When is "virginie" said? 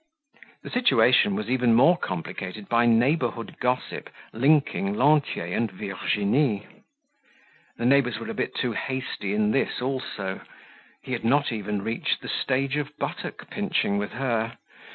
5.71-6.65